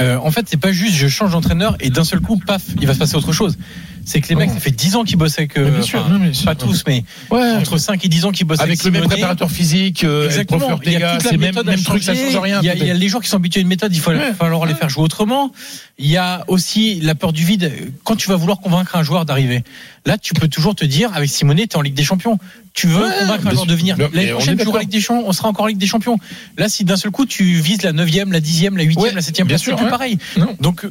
euh, 0.00 0.18
en 0.18 0.30
fait, 0.30 0.46
c'est 0.48 0.56
pas 0.56 0.72
juste 0.72 0.94
je 0.94 1.08
change 1.08 1.32
d'entraîneur 1.32 1.76
et 1.80 1.90
d'un 1.90 2.04
seul 2.04 2.20
coup, 2.20 2.38
paf, 2.38 2.62
il 2.80 2.86
va 2.86 2.94
se 2.94 2.98
passer 2.98 3.16
autre 3.16 3.32
chose. 3.32 3.56
C'est 4.04 4.20
que 4.20 4.28
les 4.28 4.34
mecs, 4.34 4.50
ça 4.50 4.60
fait 4.60 4.70
10 4.70 4.96
ans 4.96 5.04
qu'ils 5.04 5.16
bossent 5.16 5.38
avec. 5.38 5.56
euh, 5.56 5.64
Mais 5.66 5.70
bien 5.70 5.82
sûr, 5.82 6.00
enfin, 6.00 6.10
non, 6.10 6.18
mais 6.18 6.30
pas 6.44 6.54
tous, 6.54 6.84
mais 6.86 7.04
Ouais. 7.30 7.52
entre 7.52 7.78
5 7.78 8.04
et 8.04 8.08
10 8.08 8.24
ans 8.24 8.32
qu'ils 8.32 8.46
bossent 8.46 8.60
avec, 8.60 8.80
avec 8.80 8.84
le 8.84 8.90
même 8.90 9.08
préparateur 9.08 9.50
physique, 9.50 10.04
euh, 10.04 10.26
Exactement. 10.26 10.80
Il 10.84 10.92
y 10.92 10.96
a 11.02 11.16
toute 11.16 11.24
la 11.24 11.30
même, 11.32 11.40
méthode 11.40 11.68
à 11.68 11.70
même 11.72 11.82
truc, 11.82 12.02
ça 12.02 12.14
change 12.14 12.36
rien. 12.38 12.60
Il 12.62 12.66
y, 12.66 12.70
a, 12.70 12.74
il 12.74 12.86
y 12.86 12.90
a 12.90 12.94
les 12.94 13.08
gens 13.08 13.20
qui 13.20 13.28
sont 13.28 13.36
habitués 13.36 13.60
à 13.60 13.62
une 13.62 13.68
méthode, 13.68 13.94
il 13.94 14.00
faut 14.00 14.10
Ouais. 14.10 14.32
falloir 14.34 14.66
les 14.66 14.74
faire 14.74 14.88
jouer 14.88 15.04
autrement. 15.04 15.52
Il 15.98 16.06
y 16.08 16.16
a 16.16 16.44
aussi 16.48 17.00
la 17.00 17.14
peur 17.14 17.32
du 17.32 17.44
vide. 17.44 17.72
Quand 18.04 18.16
tu 18.16 18.28
vas 18.28 18.36
vouloir 18.36 18.60
convaincre 18.60 18.96
un 18.96 19.02
joueur 19.02 19.24
d'arriver, 19.26 19.62
là, 20.06 20.16
tu 20.18 20.32
peux 20.34 20.48
toujours 20.48 20.74
te 20.74 20.84
dire, 20.84 21.10
avec 21.14 21.28
Simonet, 21.30 21.66
t'es 21.66 21.76
en 21.76 21.82
Ligue 21.82 21.94
des 21.94 22.04
Champions. 22.04 22.38
Tu 22.72 22.86
veux 22.86 23.02
convaincre 23.20 23.46
un 23.46 23.50
joueur 23.50 23.66
de 23.66 23.74
venir. 23.74 23.96
L'année 23.98 24.30
prochaine, 24.32 24.56
tu 24.56 24.64
joueras 24.64 24.78
en. 24.78 24.80
Ligue 24.80 24.90
des 24.90 25.00
Champions, 25.00 25.24
on 25.28 25.32
sera 25.32 25.48
encore 25.48 25.64
en 25.64 25.68
Ligue 25.68 25.78
des 25.78 25.86
Champions. 25.86 26.18
Là, 26.56 26.68
si 26.68 26.84
d'un 26.84 26.96
seul 26.96 27.10
coup, 27.10 27.26
tu 27.26 27.44
vises 27.60 27.82
la 27.82 27.92
9e, 27.92 28.32
la 28.32 28.40
10e, 28.40 28.76
la 28.76 28.84
8e, 28.84 28.98
Ouais, 28.98 29.12
la 29.12 29.20
7e 29.20 29.32
bien 29.32 29.44
place, 29.46 29.62
sûr, 29.62 29.76
c'est 29.76 29.82
plus 29.84 29.90
pareil. 29.90 30.18
Donc, 30.60 30.86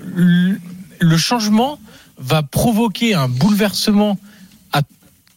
le 1.01 1.17
changement 1.17 1.79
va 2.19 2.43
provoquer 2.43 3.13
un 3.13 3.27
bouleversement 3.27 4.17
à 4.73 4.81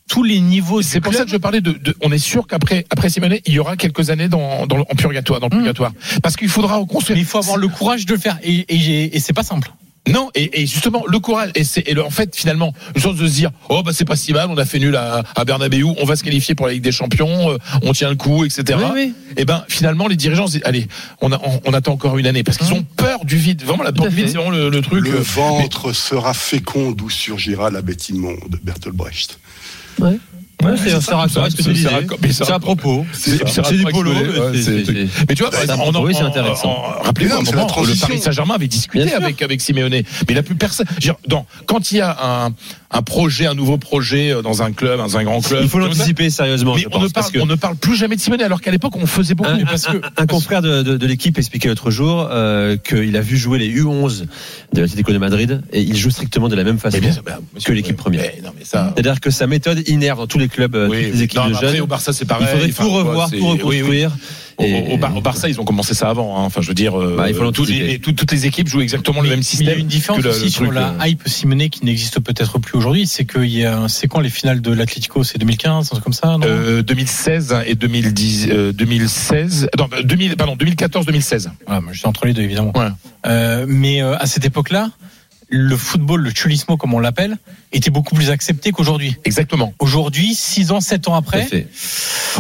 tous 0.09 0.23
les 0.25 0.41
niveaux. 0.41 0.83
C'est 0.83 1.01
pour 1.01 1.15
ça 1.15 1.25
que 1.25 1.31
je 1.31 1.37
parlais 1.37 1.61
de, 1.61 1.73
de- 1.73 1.97
on 2.03 2.11
est 2.13 2.19
sûr 2.19 2.47
qu'après 2.47 2.85
après 2.91 3.09
Simone, 3.09 3.37
il 3.47 3.53
y 3.55 3.59
aura 3.59 3.77
quelques 3.77 4.11
années 4.11 4.29
dans, 4.29 4.67
dans 4.67 4.79
en 4.81 4.85
purgatoire, 4.97 5.41
dans 5.41 5.49
le 5.49 5.57
Mm. 5.57 5.59
purgatoire, 5.61 5.93
parce 6.23 6.37
qu'il 6.37 6.49
faudra 6.49 6.77
reconstruire. 6.77 7.17
Mais 7.17 7.23
il 7.23 7.27
faut 7.27 7.39
avoir 7.39 7.57
le 7.57 7.69
courage 7.69 8.05
de 8.07 8.13
le 8.15 8.19
faire 8.19 8.39
et, 8.43 8.59
et, 8.69 9.17
et 9.17 9.21
c'est 9.21 9.33
pas 9.33 9.43
simple. 9.45 9.73
Non, 10.09 10.31
et, 10.35 10.63
et 10.63 10.67
justement 10.67 11.05
le 11.07 11.21
courage, 11.21 11.51
et 11.55 11.63
c'est 11.63 11.87
et 11.89 11.95
le- 11.95 12.05
en 12.05 12.11
fait 12.11 12.35
finalement 12.35 12.75
une 12.97 13.01
chose 13.01 13.17
de 13.19 13.27
se 13.29 13.35
dire, 13.35 13.53
oh 13.69 13.85
bah 13.85 13.93
c'est 13.95 14.05
pas 14.05 14.17
si 14.17 14.33
mal, 14.33 14.49
on 14.51 14.57
a 14.59 14.65
fait 14.65 14.81
nul 14.81 14.97
à, 14.97 15.23
à 15.37 15.45
Bernabeu, 15.45 15.85
on 15.85 16.05
va 16.05 16.17
se 16.17 16.25
qualifier 16.25 16.57
pour 16.57 16.67
la 16.67 16.73
Ligue 16.73 16.83
des 16.83 16.91
Champions, 16.91 17.53
euh, 17.53 17.59
on 17.83 17.93
tient 17.93 18.09
le 18.11 18.17
coup, 18.17 18.45
etc. 18.45 18.79
Et 19.37 19.45
ben 19.45 19.65
finalement 19.69 20.09
les 20.09 20.17
dirigeants, 20.17 20.49
se 20.49 20.55
disent, 20.55 20.63
allez, 20.65 20.89
on, 21.21 21.31
a, 21.31 21.39
on, 21.45 21.61
on 21.67 21.73
attend 21.73 21.93
encore 21.93 22.19
une 22.19 22.27
année 22.27 22.43
parce 22.43 22.59
qu'ils 22.59 22.73
ont 22.73 22.83
peur 22.97 23.25
du 23.25 23.37
vide. 23.37 23.63
Vraiment 23.63 23.85
la 23.85 23.93
peur 23.93 24.09
du 24.09 24.17
vide, 24.17 24.27
c'est 24.29 24.37
vraiment 24.39 24.51
le, 24.51 24.71
le 24.71 24.81
truc. 24.83 25.05
Le 25.05 25.19
euh, 25.19 25.21
ventre 25.23 25.93
sera 25.93 26.35
fécond 26.35 26.91
d'où 26.91 27.09
surgira 27.09 27.71
la 27.71 27.81
bête 27.81 28.09
immonde, 28.09 28.59
Bertolt 28.65 28.97
Brecht. 28.97 29.39
Ouais, 30.01 30.19
c'est 30.77 30.91
ce 30.91 31.57
que 31.57 31.63
tu 31.63 31.73
disais. 31.73 32.53
à 32.53 32.59
propos. 32.59 33.07
C'est 33.13 33.73
du 33.73 33.85
polo. 33.85 34.13
Mais 35.29 35.35
tu 35.35 35.43
vois, 35.43 35.51
en- 35.51 36.13
c'est 36.13 36.21
intéressant. 36.23 36.83
Rappelez-vous, 37.03 37.43
la 37.45 37.63
le. 37.63 38.01
Paris 38.01 38.21
Saint-Germain 38.21 38.55
avait 38.55 38.69
discuté 38.69 39.13
avec 39.13 39.43
avec 39.43 39.61
Simeone, 39.61 39.91
mais 39.91 40.05
il 40.29 40.39
a 40.39 40.43
plus 40.43 40.55
personne. 40.55 40.87
Quand 41.67 41.93
il 41.93 41.99
y 41.99 42.01
a 42.01 42.17
un, 42.23 42.55
un 42.91 43.03
projet, 43.03 43.47
un 43.47 43.55
nouveau 43.55 43.79
projet 43.79 44.33
euh, 44.33 44.43
dans 44.43 44.63
un 44.63 44.73
club, 44.73 44.99
dans 44.99 45.17
un 45.17 45.25
grand 45.25 45.41
club, 45.41 45.61
Il 45.63 45.69
faut 45.69 45.79
l'anticiper 45.79 46.31
sérieusement. 46.31 46.75
Mais 46.75 46.87
on 46.93 47.01
ne, 47.01 47.09
parle, 47.09 47.31
que 47.31 47.39
on 47.39 47.47
ne 47.47 47.55
parle 47.55 47.77
plus 47.77 47.97
jamais 47.97 48.17
de 48.17 48.21
Simeone, 48.21 48.43
alors 48.43 48.61
qu'à 48.61 48.71
l'époque 48.71 48.97
on 48.97 49.07
faisait 49.07 49.35
beaucoup. 49.35 49.51
un, 50.17 50.27
confrère 50.27 50.63
de, 50.63 51.07
l'équipe 51.07 51.39
expliquait 51.39 51.69
l'autre 51.69 51.91
jour 51.91 52.29
euh, 52.31 52.77
qu'il 52.77 53.17
a 53.17 53.21
vu 53.21 53.37
jouer 53.37 53.59
les 53.59 53.69
U11 53.69 54.25
de 54.73 54.81
l'Atlético 54.81 55.13
de 55.13 55.19
Madrid 55.19 55.63
et 55.73 55.81
il 55.81 55.97
joue 55.97 56.11
strictement 56.11 56.49
de 56.49 56.57
la 56.57 56.65
même 56.65 56.79
façon 56.79 56.99
que 57.65 57.73
l'équipe 57.73 57.97
première. 57.97 58.31
C'est-à-dire 58.63 59.21
que 59.21 59.31
sa 59.31 59.47
méthode 59.47 59.89
innerve 59.89 60.19
dans 60.19 60.27
tous 60.27 60.39
les 60.39 60.49
clubs, 60.53 60.75
euh, 60.77 60.89
Oui, 60.89 61.05
toutes 61.05 61.13
les 61.15 61.23
équipes 61.23 61.41
non, 61.41 61.49
de 61.51 61.55
après, 61.55 61.69
jeunes. 61.73 61.81
au 61.81 61.87
Barça, 61.87 62.13
c'est 62.13 62.25
pareil. 62.27 62.47
Il 62.65 62.73
faudrait 62.73 62.73
Enfin, 62.73 62.85
tout 62.85 62.91
revoir, 63.09 63.29
c'est- 63.29 63.39
tout 63.39 63.45
oui, 63.45 63.59
oui. 63.65 63.77
reconstruire. 63.83 64.11
Au, 64.59 65.21
Barça, 65.21 65.49
ils 65.49 65.61
ont 65.61 65.65
commencé 65.65 65.93
ça 65.95 66.09
avant. 66.11 66.37
hein. 66.39 66.43
Enfin, 66.45 66.61
je 66.61 66.69
veux 66.69 66.75
dire, 66.75 66.95
euh, 67.01 67.17
Bah, 67.17 67.29
il 67.29 67.35
faut 67.35 67.43
l'anticiper. 67.43 67.81
les, 67.85 67.99
toutes, 67.99 68.15
toutes 68.17 68.31
les 68.31 68.47
équipes 68.47 68.69
jouent 68.69 68.83
exactement 68.83 69.21
le 69.21 69.29
même 69.29 69.43
système. 69.43 69.67
Il 69.69 69.73
y 69.73 69.75
a 69.75 69.79
une 69.81 69.87
différence 69.89 70.21
que 70.21 70.25
le- 70.25 70.31
aussi 70.31 70.45
le 70.45 70.51
sur 70.51 70.63
truc, 70.67 70.75
la 70.75 70.91
euh, 70.91 71.07
hype 71.07 71.23
Simonet 71.27 71.69
qui 71.69 71.85
n'existe 71.85 72.21
peut-être 72.21 72.59
plus 72.61 72.79
aujourd'hui. 72.79 73.07
C'est 73.09 73.25
qu'il 73.25 73.47
y 73.47 73.65
a, 73.65 73.89
c'est 73.89 74.07
quand 74.07 74.21
les 74.21 74.29
finales 74.31 74.61
de 74.61 74.71
l'Atlético? 74.73 75.25
C'est 75.25 75.39
2015, 75.39 75.87
un 75.87 75.91
truc 75.91 76.05
comme 76.05 76.13
ça, 76.13 76.37
non? 76.39 76.41
Euh, 76.45 76.83
2016 76.83 77.57
et 77.67 77.75
2010, 77.75 78.49
euh, 78.51 78.73
2016, 78.73 79.69
non, 79.79 79.89
2000, 80.05 80.37
pardon, 80.37 80.55
2014-2016. 80.57 81.51
Voilà, 81.67 81.81
moi, 81.81 81.93
j'étais 81.93 82.07
entre 82.07 82.27
les 82.27 82.33
deux, 82.35 82.43
évidemment. 82.43 82.73
Ouais. 82.77 82.87
Euh, 83.27 83.65
mais 83.69 84.03
euh, 84.03 84.17
à 84.19 84.27
cette 84.27 84.45
époque-là, 84.45 84.91
le 85.53 85.77
football, 85.77 86.23
le 86.23 86.31
chulismo, 86.31 86.79
comme 86.79 86.95
on 86.95 86.99
l'appelle, 86.99 87.37
était 87.73 87.91
beaucoup 87.91 88.15
plus 88.15 88.31
accepté 88.31 88.73
qu'aujourd'hui. 88.73 89.17
Exactement. 89.27 89.75
Aujourd'hui, 89.79 90.35
6 90.35 90.73
ans, 90.73 90.81
7 90.81 91.09
ans 91.09 91.15
après. 91.15 91.47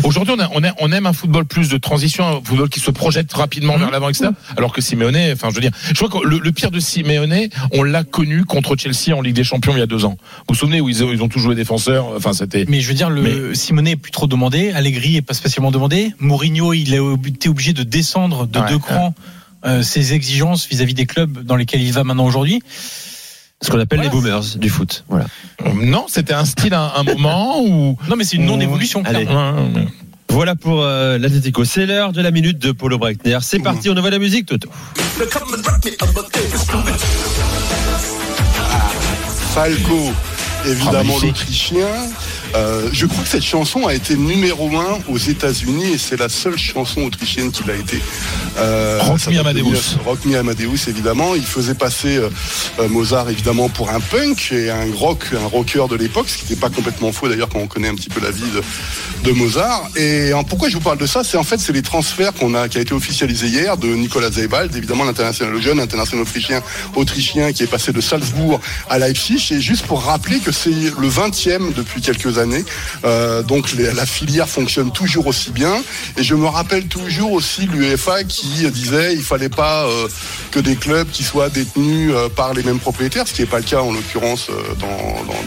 Aujourd'hui, 0.02 0.34
on, 0.80 0.92
aime 0.92 1.06
un 1.06 1.12
football 1.12 1.44
plus 1.44 1.68
de 1.68 1.76
transition, 1.76 2.26
un 2.26 2.40
football 2.42 2.70
qui 2.70 2.80
se 2.80 2.90
projette 2.90 3.30
rapidement 3.34 3.76
vers 3.76 3.90
l'avant, 3.90 4.08
etc. 4.08 4.30
Alors 4.56 4.72
que 4.72 4.80
Simeone, 4.80 5.32
enfin, 5.32 5.50
je 5.50 5.54
veux 5.54 5.60
dire, 5.60 5.72
je 5.88 6.02
crois 6.02 6.08
que 6.08 6.26
le, 6.26 6.38
le 6.38 6.52
pire 6.52 6.70
de 6.70 6.80
Simeone, 6.80 7.48
on 7.72 7.82
l'a 7.82 8.02
connu 8.02 8.46
contre 8.46 8.76
Chelsea 8.76 9.14
en 9.14 9.20
Ligue 9.20 9.36
des 9.36 9.44
Champions 9.44 9.74
il 9.76 9.80
y 9.80 9.82
a 9.82 9.86
deux 9.86 10.06
ans. 10.06 10.16
Vous 10.18 10.44
vous 10.50 10.54
souvenez 10.54 10.80
où 10.80 10.88
ils 10.88 11.04
ont, 11.04 11.12
ils 11.12 11.22
ont 11.22 11.28
tous 11.28 11.40
joué 11.40 11.54
défenseurs, 11.54 12.06
enfin, 12.16 12.32
c'était. 12.32 12.64
mais 12.66 12.80
je 12.80 12.88
veux 12.88 12.94
dire, 12.94 13.10
le 13.10 13.54
Simonet 13.54 13.92
est 13.92 13.96
plus 13.96 14.12
trop 14.12 14.26
demandé, 14.26 14.70
Allegri 14.70 15.16
est 15.16 15.22
pas 15.22 15.34
spécialement 15.34 15.70
demandé, 15.70 16.14
Mourinho, 16.18 16.72
il 16.72 16.94
a 16.94 17.14
été 17.26 17.50
obligé 17.50 17.74
de 17.74 17.82
descendre 17.82 18.46
de 18.46 18.58
Ouais, 18.58 18.68
deux 18.68 18.78
crans 18.78 19.14
ses 19.82 20.12
exigences 20.14 20.66
vis-à-vis 20.68 20.94
des 20.94 21.06
clubs 21.06 21.44
dans 21.44 21.56
lesquels 21.56 21.82
il 21.82 21.92
va 21.92 22.04
maintenant 22.04 22.26
aujourd'hui. 22.26 22.62
Ce 23.60 23.70
qu'on 23.70 23.78
appelle 23.78 24.00
Voilà. 24.00 24.12
les 24.12 24.16
boomers 24.20 24.56
du 24.56 24.68
foot. 24.68 25.04
Voilà. 25.08 25.26
Non, 25.74 26.06
c'était 26.08 26.32
un 26.34 26.44
style, 26.44 26.74
un, 26.74 26.90
un 26.96 27.02
moment 27.04 27.60
où. 27.62 27.96
Non, 28.08 28.16
mais 28.16 28.24
c'est 28.24 28.36
une 28.36 28.46
non-évolution. 28.46 29.02
Ouais, 29.04 29.24
Voilà 30.28 30.56
pour 30.56 30.82
euh, 30.82 31.16
l'Atlético. 31.18 31.64
C'est 31.64 31.86
l'heure 31.86 32.10
de 32.12 32.20
la 32.20 32.32
minute 32.32 32.58
de 32.58 32.72
Paulo 32.72 32.98
Breitner. 32.98 33.38
C'est 33.42 33.60
parti, 33.60 33.88
on 33.88 33.96
envoie 33.96 34.10
la 34.10 34.18
musique, 34.18 34.46
Toto. 34.46 34.68
Falco, 39.54 40.12
évidemment 40.66 40.92
magnifique. 41.04 41.22
l'Autrichien. 41.38 41.86
Euh, 42.54 42.88
je 42.92 43.06
crois 43.06 43.22
que 43.22 43.28
cette 43.28 43.44
chanson 43.44 43.86
a 43.86 43.94
été 43.94 44.16
numéro 44.16 44.76
un 44.76 44.98
aux 45.08 45.18
États-Unis 45.18 45.92
et 45.94 45.98
c'est 45.98 46.18
la 46.18 46.28
seule 46.28 46.58
chanson 46.58 47.02
autrichienne 47.02 47.50
qui 47.50 47.64
l'a 47.64 47.74
été. 47.74 48.00
Euh, 48.58 48.98
Rock 49.02 49.26
Me 49.28 49.38
Amadeus. 49.38 49.62
19 49.62 49.98
Rock 50.04 50.24
Me 50.24 50.36
Amadeus, 50.36 50.88
évidemment. 50.88 51.34
Il 51.34 51.44
faisait 51.44 51.74
passer 51.74 52.18
euh, 52.18 52.88
Mozart, 52.88 53.30
évidemment, 53.30 53.68
pour 53.68 53.90
un 53.90 54.00
punk 54.00 54.52
et 54.52 54.70
un 54.70 54.86
rock, 54.94 55.28
un 55.32 55.46
rocker 55.46 55.88
de 55.88 55.96
l'époque, 55.96 56.28
ce 56.28 56.38
qui 56.38 56.44
n'était 56.44 56.60
pas 56.60 56.70
complètement 56.70 57.12
faux 57.12 57.28
d'ailleurs 57.28 57.48
quand 57.48 57.60
on 57.60 57.66
connaît 57.66 57.88
un 57.88 57.94
petit 57.94 58.10
peu 58.10 58.20
la 58.20 58.30
vie 58.30 58.42
de, 58.54 58.62
de 59.22 59.32
Mozart. 59.32 59.88
Et 59.96 60.32
hein, 60.32 60.42
pourquoi 60.42 60.68
je 60.68 60.74
vous 60.74 60.80
parle 60.80 60.98
de 60.98 61.06
ça? 61.06 61.22
C'est 61.24 61.36
en 61.36 61.44
fait 61.44 61.58
c'est 61.58 61.72
les 61.72 61.82
transferts 61.82 62.32
qu'on 62.32 62.54
a, 62.54 62.68
qui 62.68 62.78
a 62.78 62.80
été 62.80 62.92
officialisé 62.92 63.46
hier 63.46 63.76
de 63.76 63.88
Nicolas 63.88 64.30
Zeibald, 64.30 64.74
évidemment 64.74 65.04
l'international 65.04 65.60
jeune 65.60 65.80
international 65.80 66.22
autrichien, 66.22 66.62
autrichien 66.96 67.52
qui 67.52 67.62
est 67.62 67.68
passé 67.68 67.92
de 67.92 68.00
Salzbourg 68.00 68.60
à 68.90 68.98
Leipzig. 68.98 69.52
Et 69.52 69.60
juste 69.60 69.86
pour 69.86 70.02
rappeler 70.02 70.38
que 70.38 70.52
c'est 70.52 70.70
le 70.70 71.08
20e 71.08 71.72
depuis 71.74 72.00
quelques 72.00 72.38
années. 72.38 72.64
Euh, 73.04 73.42
donc 73.42 73.72
la 73.74 74.06
filière 74.06 74.48
fonctionne 74.48 74.92
toujours 74.92 75.26
aussi 75.26 75.50
bien. 75.50 75.82
Et 76.16 76.22
je 76.22 76.34
me 76.34 76.46
rappelle 76.46 76.86
toujours 76.86 77.32
aussi 77.32 77.66
l'UEFA 77.66 78.24
qui 78.24 78.70
disait 78.70 79.14
il 79.14 79.22
fallait 79.22 79.48
pas 79.48 79.84
euh, 79.86 80.08
que 80.50 80.60
des 80.60 80.76
clubs 80.76 81.08
qui 81.10 81.22
soient 81.22 81.48
détenus 81.48 82.12
euh, 82.14 82.28
par 82.28 82.54
les 82.54 82.62
mêmes 82.62 82.78
propriétaires, 82.78 83.26
ce 83.26 83.34
qui 83.34 83.42
n'est 83.42 83.48
pas 83.48 83.58
le 83.58 83.64
cas 83.64 83.80
en 83.80 83.92
l'occurrence 83.92 84.48
euh, 84.50 84.74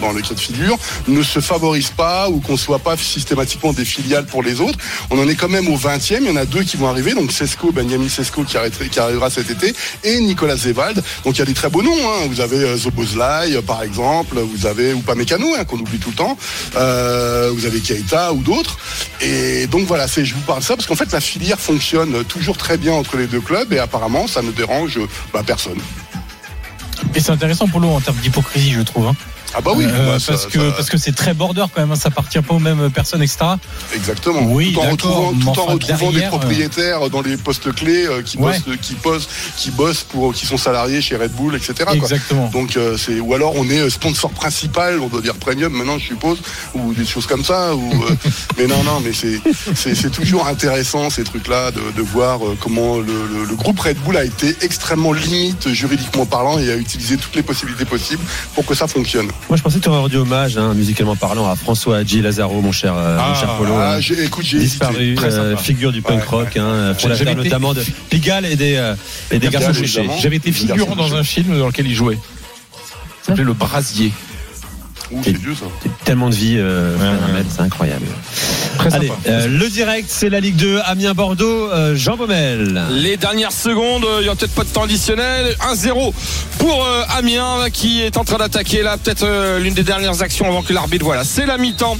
dans 0.01 0.11
le 0.11 0.21
cas 0.21 0.33
de 0.33 0.39
figure, 0.39 0.77
ne 1.07 1.21
se 1.21 1.39
favorisent 1.39 1.89
pas 1.89 2.29
ou 2.29 2.39
qu'on 2.39 2.57
soit 2.57 2.79
pas 2.79 2.97
systématiquement 2.97 3.64
des 3.73 3.85
filiales 3.85 4.25
pour 4.25 4.43
les 4.43 4.61
autres. 4.61 4.77
On 5.09 5.19
en 5.19 5.27
est 5.27 5.35
quand 5.35 5.49
même 5.49 5.67
au 5.67 5.77
20e, 5.77 6.17
il 6.21 6.27
y 6.27 6.29
en 6.29 6.35
a 6.35 6.45
deux 6.45 6.63
qui 6.63 6.77
vont 6.77 6.87
arriver, 6.87 7.13
donc 7.13 7.31
Sesco, 7.31 7.71
Benjamin 7.71 8.09
Sesco 8.09 8.43
qui, 8.43 8.57
arrivera 8.57 9.29
cet 9.29 9.49
été, 9.49 9.73
et 10.03 10.19
Nicolas 10.19 10.55
Zewald. 10.55 11.01
Donc 11.23 11.35
il 11.35 11.39
y 11.39 11.41
a 11.41 11.45
des 11.45 11.53
très 11.53 11.69
beaux 11.69 11.81
noms, 11.81 11.91
hein. 11.91 12.27
vous 12.29 12.41
avez 12.41 12.57
euh, 12.57 12.77
Zobozlai 12.77 13.55
euh, 13.55 13.61
par 13.61 13.83
exemple, 13.83 14.39
vous 14.39 14.65
avez 14.65 14.91
Upamecano 14.91 15.55
hein, 15.55 15.65
qu'on 15.65 15.77
oublie 15.77 15.99
tout 15.99 16.09
le 16.09 16.15
temps, 16.15 16.37
euh, 16.75 17.51
vous 17.53 17.65
avez 17.65 17.79
Keita 17.79 18.33
ou 18.33 18.41
d'autres. 18.41 18.77
Et 19.21 19.67
donc 19.67 19.85
voilà, 19.87 20.07
je 20.07 20.33
vous 20.33 20.41
parle 20.41 20.59
de 20.59 20.65
ça 20.65 20.75
parce 20.75 20.87
qu'en 20.87 20.95
fait 20.95 21.11
la 21.11 21.21
filière 21.21 21.59
fonctionne 21.59 22.23
toujours 22.25 22.57
très 22.57 22.77
bien 22.77 22.93
entre 22.93 23.17
les 23.17 23.27
deux 23.27 23.41
clubs 23.41 23.71
et 23.73 23.79
apparemment 23.79 24.27
ça 24.27 24.41
ne 24.41 24.51
dérange 24.51 24.99
bah, 25.33 25.43
personne. 25.45 25.79
Et 27.13 27.19
c'est 27.19 27.31
intéressant 27.31 27.67
pour 27.67 27.79
l'eau 27.79 27.89
en 27.89 28.01
termes 28.01 28.17
d'hypocrisie, 28.17 28.71
je 28.71 28.81
trouve. 28.81 29.07
hein. 29.07 29.15
Ah 29.53 29.61
bah 29.61 29.71
oui, 29.75 29.85
Euh, 29.87 30.13
bah, 30.13 30.19
ça- 30.19 30.33
parce 30.33 30.47
que 30.47 30.59
ça- 30.59 30.71
parce 30.75 30.89
que 30.89 30.97
c'est 30.97 31.13
très 31.15 31.33
border 31.33 31.63
quand 31.73 31.81
même. 31.81 31.91
hein, 31.91 31.95
ça 31.95 32.09
appartient 32.09 32.41
pas 32.41 32.53
aux 32.55 32.59
mêmes 32.59 32.89
personnes, 32.91 33.21
etc. 33.23 33.37
Exactement. 33.93 34.41
Oui, 34.49 34.73
tout 34.73 34.79
en 34.79 34.89
retrouvant, 34.91 35.31
mais 35.33 35.39
tout 35.43 35.47
en 35.47 35.51
enfin, 35.51 35.73
retrouvant 35.73 35.97
derrière, 36.11 36.31
des 36.31 36.37
propriétaires 36.37 37.09
dans 37.09 37.21
les 37.21 37.37
postes 37.37 37.73
clés 37.73 38.05
euh, 38.07 38.21
qui, 38.21 38.37
Ouais. 38.37 38.51
bossent, 38.65 38.77
qui, 38.81 38.95
bossent, 38.95 39.27
qui 39.57 39.71
bossent 39.71 40.03
pour, 40.03 40.33
qui 40.33 40.45
sont 40.45 40.57
salariés 40.57 41.01
chez 41.01 41.15
Red 41.15 41.31
Bull, 41.31 41.55
etc. 41.55 41.73
quoi. 41.85 41.93
Exactement. 41.95 42.49
Donc 42.49 42.75
euh, 42.75 42.97
c'est 42.97 43.19
ou 43.19 43.33
alors 43.33 43.53
on 43.55 43.69
est 43.69 43.79
euh, 43.79 43.89
sponsor 43.89 44.31
principal, 44.31 44.99
on 44.99 45.07
doit 45.07 45.21
dire 45.21 45.35
premium 45.35 45.71
maintenant, 45.71 45.97
je 45.99 46.05
suppose, 46.07 46.39
ou 46.73 46.93
des 46.93 47.05
choses 47.05 47.25
comme 47.27 47.43
ça. 47.43 47.75
Ou, 47.75 48.03
euh, 48.03 48.15
mais 48.57 48.67
non, 48.67 48.83
non, 48.83 48.99
mais 48.99 49.11
c'est 49.13 50.09
toujours 50.11 50.47
intéressant 50.47 51.09
ces 51.09 51.23
trucs-là 51.23 51.71
de, 51.71 51.79
de 51.95 52.01
voir 52.01 52.45
euh, 52.45 52.57
comment 52.59 52.97
le, 52.97 53.05
le- 53.05 53.45
le 53.45 53.55
groupe 53.55 53.79
Red 53.79 53.97
Bull 53.99 54.17
a 54.17 54.25
été 54.25 54.55
extrêmement 54.61 55.13
limite 55.13 55.69
juridiquement 55.69 56.25
parlant 56.25 56.59
et 56.59 56.71
a 56.71 56.75
utilisé 56.75 57.17
toutes 57.17 57.35
les 57.35 57.43
possibilités 57.43 57.85
possibles 57.85 58.23
pour 58.53 58.65
que 58.65 58.73
ça 58.75 58.87
fonctionne. 58.87 59.29
Moi, 59.47 59.57
je 59.57 59.61
pensais 59.61 59.77
que 59.77 59.83
tu 59.83 59.89
aurais 59.89 59.99
rendu 59.99 60.17
hommage, 60.17 60.57
hein, 60.57 60.73
musicalement 60.73 61.15
parlant, 61.15 61.47
à 61.49 61.55
François 61.55 61.97
Hadji 61.97 62.19
Lazaro, 62.21 62.61
mon 62.61 62.71
cher, 62.71 62.95
euh, 62.97 63.15
mon 63.15 63.21
Ah, 63.21 63.35
cher 63.39 63.49
Polo. 63.57 63.73
Ah, 63.75 63.97
hein. 63.97 63.99
écoute, 64.23 64.43
j'ai 64.45 64.57
disparu, 64.57 65.15
euh, 65.21 65.55
figure 65.55 65.91
du 65.91 66.01
punk 66.01 66.19
Ouais, 66.21 66.25
rock, 66.27 66.57
hein, 66.57 66.95
fondateur 66.97 67.27
été- 67.27 67.35
notamment 67.43 67.73
de 67.75 67.83
Pigalle 68.09 68.45
et 68.45 68.55
des, 68.55 68.75
euh, 68.75 68.95
et 69.29 69.37
des 69.37 69.47
Pigalle, 69.47 69.61
garçons 69.61 69.79
évidemment. 69.79 70.17
J'avais 70.19 70.37
été 70.37 70.51
figurant 70.51 70.95
dans 70.95 71.13
un 71.15 71.23
film 71.23 71.59
dans 71.59 71.67
lequel 71.67 71.85
il 71.85 71.93
jouait. 71.93 72.17
Ça 73.21 73.27
s'appelait 73.27 73.43
Le 73.43 73.53
Brasier. 73.53 74.11
Ouh, 75.11 75.21
c'est 75.23 75.37
vieux 75.37 75.53
ça. 75.55 75.65
Tellement 76.03 76.29
de 76.29 76.35
vie, 76.35 76.55
euh, 76.57 76.95
Ouais, 76.97 77.33
ouais. 77.33 77.45
C'est 77.49 77.61
incroyable. 77.61 78.05
Très 78.77 78.93
Allez, 78.93 79.07
sympa. 79.07 79.19
euh, 79.27 79.47
le 79.47 79.69
direct, 79.69 80.07
c'est 80.11 80.29
la 80.29 80.39
Ligue 80.39 80.55
2, 80.55 80.79
Amiens-Bordeaux, 80.85 81.69
euh, 81.71 81.95
Jean 81.95 82.17
Baumel. 82.17 82.83
Les 82.91 83.15
dernières 83.17 83.51
secondes, 83.51 84.05
il 84.19 84.23
n'y 84.23 84.27
aura 84.27 84.35
peut-être 84.35 84.55
pas 84.55 84.63
de 84.63 84.69
temps 84.69 84.83
additionnel. 84.83 85.55
1-0 85.71 86.13
pour 86.57 86.85
euh, 86.85 87.03
Amiens 87.17 87.69
qui 87.71 88.01
est 88.01 88.17
en 88.17 88.23
train 88.23 88.37
d'attaquer 88.37 88.81
là, 88.81 88.97
peut-être 88.97 89.23
euh, 89.23 89.59
l'une 89.59 89.73
des 89.73 89.83
dernières 89.83 90.21
actions 90.21 90.47
avant 90.47 90.63
que 90.63 90.73
l'arbitre. 90.73 91.05
Voilà, 91.05 91.23
c'est 91.23 91.45
la 91.45 91.57
mi-temps. 91.57 91.97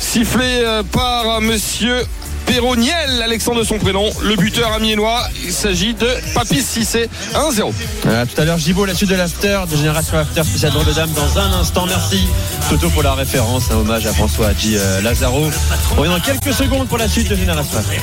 Sifflé 0.00 0.44
euh, 0.44 0.82
par 0.82 1.40
monsieur 1.40 2.02
Péroniel, 2.46 3.22
Alexandre 3.22 3.60
de 3.60 3.64
son 3.64 3.78
prénom, 3.78 4.10
le 4.22 4.36
buteur 4.36 4.72
amiénois. 4.72 5.22
Il 5.44 5.52
s'agit 5.52 5.94
de 5.94 6.08
Papis 6.34 6.62
Cissé, 6.62 7.08
1-0. 7.34 7.72
Euh, 8.06 8.26
tout 8.26 8.40
à 8.40 8.44
l'heure, 8.44 8.58
Gibo, 8.58 8.84
la 8.84 8.94
suite 8.94 9.10
de 9.10 9.14
l'after, 9.14 9.60
de 9.70 9.76
Génération 9.76 10.18
After, 10.18 10.42
spécial 10.44 10.72
drôle 10.72 10.86
de 10.86 10.92
dans 10.92 11.38
un 11.38 11.52
instant. 11.52 11.86
Merci 11.86 12.26
Toto 12.68 12.88
pour 12.90 13.02
la 13.02 13.14
référence, 13.14 13.70
un 13.70 13.76
hommage 13.76 14.06
à 14.06 14.12
François 14.12 14.48
Hadji 14.48 14.76
euh, 14.76 15.00
Lazaro. 15.02 15.50
On 15.92 16.00
revient 16.00 16.12
dans 16.12 16.20
quelques 16.20 16.54
secondes 16.54 16.88
pour 16.88 16.98
la 16.98 17.08
suite 17.08 17.28
de 17.28 17.36
Génération 17.36 17.78
After. 17.78 18.00